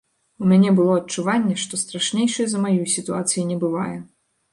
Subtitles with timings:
[0.43, 3.93] У мяне было адчуванне, што страшнейшай за маю сітуацыі не бывае.